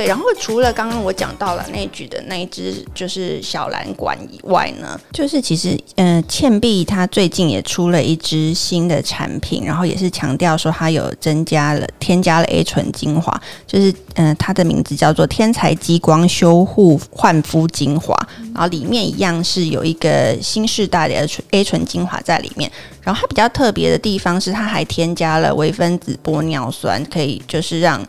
[0.00, 18.16] 对，然后除了刚刚我讲到了那举的那一支就是小蓝管以外呢，就是其实嗯、倩碧它最近也出了一支新的产品，然后也是强调说它有增加了添加了 A 醇精华，就是嗯、它的名字叫做天才激光修护焕肤精华，
[18.54, 22.72] 然后里面一样是有一个新世代的 A 醇 A 醇精华在里面，
[23.02, 28.02] 然后它比较特别的地方是它还添加了微分子玻尿酸，可以就是让。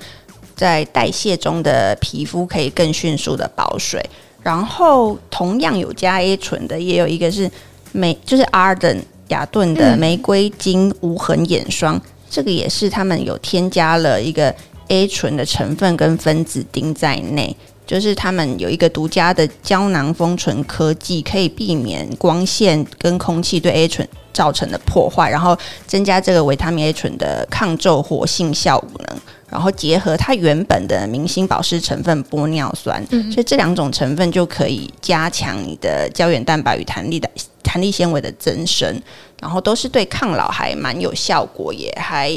[0.62, 4.00] 在代谢中的皮肤可以更迅速的保水，
[4.44, 7.50] 然后同样有加 A 醇的，也有一个是
[7.94, 14.54] 玫，就是 Arden 雅顿的玫瑰金无痕眼霜，嗯、这个也是他们有添加了一个
[14.90, 29.18] A 醇的成分跟分子丁在内，就是他们有一个独家的胶囊封存科技，可以避免光线跟空气对 A 醇造成的破坏，然后增加这个维他命 A 醇的抗皱活性效能。
[29.50, 37.30] 然后结合它原本的明星保湿成分玻尿酸，嗯、所以这两种成分就可以加强你的胶原蛋白与弹力的
[37.62, 39.02] 弹力纤维的增生，
[39.42, 42.32] 然后都是对抗老还蛮有效果，也还。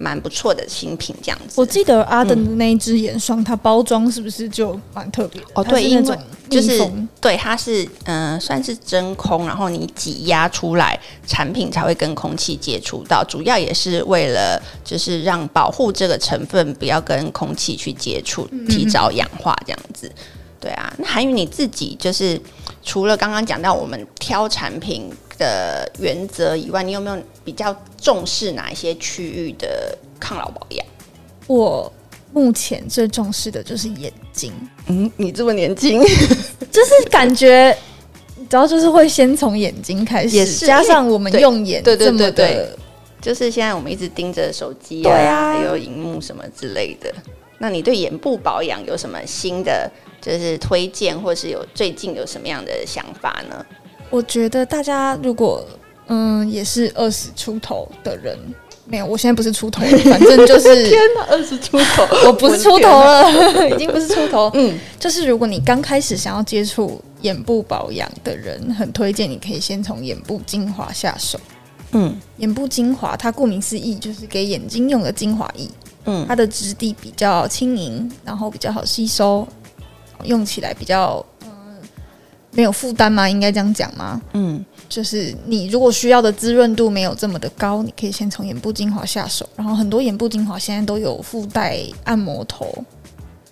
[0.00, 1.60] 蛮不错的新品，这样子。
[1.60, 5.42] 我记得阿登的那一支眼霜，嗯、它包装是不是就蛮特别？
[5.54, 6.18] 哦，对，因为
[6.48, 13.22] 就是对，它是嗯、呃，算是真空，然后你挤压出来，产品才会跟空气接触到。
[13.24, 20.06] 主要也是为了就是让保护这个成分不要跟空气去接触，提早氧化这样子。
[20.08, 20.22] 嗯、
[20.60, 22.40] 对啊，那涵瑜你自己就是
[22.82, 25.10] 除了刚刚讲到我们挑产品。
[25.38, 30.86] 的原则以外，你有没有比较重视哪一些区域的抗老保养？
[31.46, 31.90] 我
[32.32, 34.52] 目前最重视的就是眼睛。
[34.88, 36.00] 嗯，你这么年轻，
[36.70, 37.74] 就是感觉，
[38.50, 42.68] 主要就是会先从眼睛开始，也是加上我们用眼，对对对对，
[43.22, 47.12] 就是现在我们一直盯着手机啊，啊还有荧幕什么之类的。
[47.60, 53.64] 那你对眼部保养有什么新的就是推荐，或是有最近有什么样的想法呢？
[54.10, 55.64] 我觉得大家如果
[56.06, 58.38] 嗯也是二十出头的人，
[58.86, 64.50] 没有，我现在不是出头，反正就是 天哪，二十出头， 我不是出头了， 已经不是出头。
[64.54, 71.38] 嗯，就是如果你刚开始想要接触眼部保养的人，很推荐你可以先从眼部精华下手。
[71.92, 75.68] 嗯，眼部精华它顾名思义就是给眼睛用的精华液。
[76.06, 79.46] 嗯，它的质地比较轻盈，然后比较好吸收，
[80.24, 81.22] 用起来比较。
[82.58, 83.30] 没有负担吗？
[83.30, 84.20] 应该这样讲吗？
[84.32, 89.48] 嗯，就是你如果需要的滋润度没有这么的高，你可以先从眼部精华下手。
[89.54, 92.66] 然后很多眼部精华现在都有附带按摩头。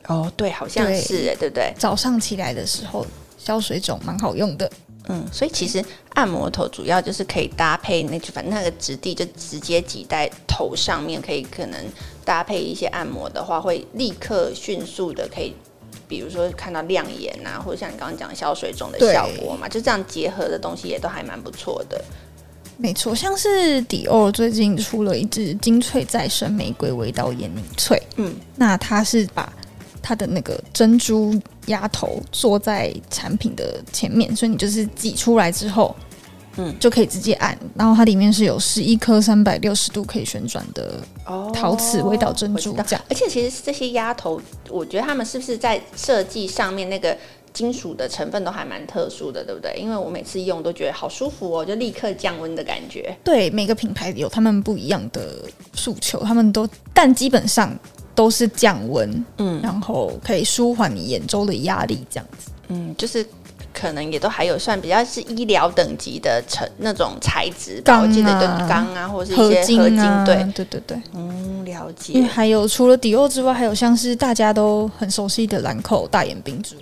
[0.09, 1.73] 哦，对，好像是，对，对不对？
[1.79, 3.07] 早上起来的时候
[3.39, 4.69] 消水肿，蛮好用的。
[5.09, 5.81] 嗯，所以其实
[6.15, 11.79] 按摩头主要就是可以搭配那，反正那个质地就直接挤在头上面，可以可能
[12.25, 15.55] 搭配一些按摩的话，会立刻迅速的可以。
[16.09, 22.03] 比如说看到亮眼啊，或者像你刚刚讲消水肿的效果嘛，就这样结合的东西也都还蛮不错的。
[22.77, 29.53] 没错，像是迪奥最近出了一支精粹再生玫瑰味道眼凝萃，嗯，那它是把
[30.03, 31.35] 它的那个珍珠
[31.67, 35.95] 鸭头做在产品的前面，所以你就是挤出来之后。
[36.59, 41.01] 嗯，就可以直接按，然后它里面是有十一颗三百六十度可以旋转的
[41.53, 43.05] 陶瓷微导珍珠，这样。
[43.11, 44.41] 而且其实这些压头，
[44.71, 47.17] 我觉得他们是不是在设计上面那个
[47.53, 49.77] 金属的成分都还蛮特殊的，对不对？
[49.79, 53.15] 因为我每次用都觉得好舒服哦，就立刻降温的感觉。
[53.23, 55.43] 对，每个品牌有他们不一样的
[55.75, 57.79] 诉求，他们都，但基本上
[58.15, 62.51] 都是降温，嗯，然后可以舒缓你眼周的压力，这样子。
[62.69, 63.27] 嗯，就是。
[63.79, 72.15] 可能也都还有算比较是医疗等级的成那种材质，钢啊，我记得对钢啊，或者是一些合金，合金啊，对对对对，嗯，了解。
[72.15, 76.75] 因为还有除了迪奥之外，还有像是大家都很熟悉的兰蔻大眼冰珠。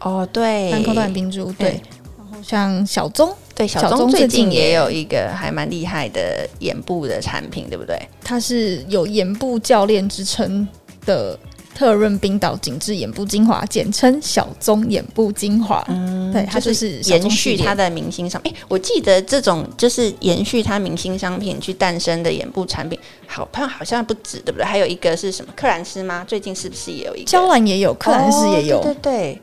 [0.00, 1.70] 哦，对，兰蔻大眼冰珠，对。
[1.70, 1.82] 对
[2.18, 7.98] 然后像小棕，对，小棕最近也有一个还蛮厉害的眼部的产品，对不对？
[8.22, 10.68] 它是有眼部教练之称
[11.06, 11.38] 的。
[11.74, 15.84] 特润冰岛紧致眼部精华，简称小棕眼部精华。
[15.88, 18.52] 嗯，对，它就是延续它的明星商品。
[18.52, 24.64] 哎、欸，我记得这种就是延续它明星商品去诞生的眼部产品，好，像好像不止，对不对？
[24.64, 25.52] 还有一个是什么？
[25.56, 26.24] 克兰斯吗？
[26.28, 27.26] 最近是不是也有一个？
[27.26, 28.78] 娇兰也有，克兰斯也有。
[28.78, 29.42] 哦、对对对，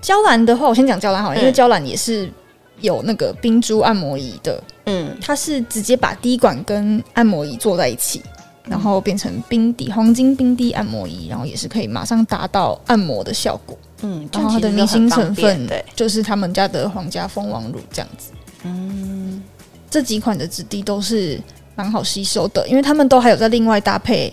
[0.00, 2.30] 娇兰的话，我先讲娇兰好了，因为娇兰也是
[2.80, 4.62] 有那个冰珠按摩仪的。
[4.86, 8.22] 嗯，它是直接把滴管跟按摩仪做在一起。
[8.70, 13.76] 然后变成冰滴黄金冰滴按摩仪，然后也是可以马上达到按摩的效果。
[14.02, 18.30] 嗯，然后它的明星成分就是他们家的皇家蜂王乳这样子。
[18.62, 19.42] 嗯，
[19.90, 21.40] 这几款的质地都是
[21.74, 24.32] 蛮好吸收的，因为他们都还有在另外搭配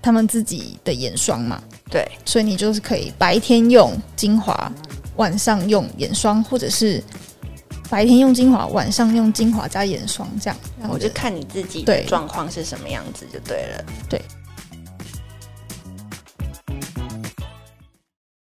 [0.00, 1.62] 他们自己的眼霜嘛。
[1.90, 4.72] 对，所以你就是可以白天用精华，
[5.16, 7.04] 晚上用眼霜，或者是
[7.90, 10.56] 白天用精华，晚上用精华加眼霜，这样。
[10.88, 13.84] 我就看你自己的状况是什么样子就对了。
[14.08, 14.18] 对。
[14.18, 14.37] 对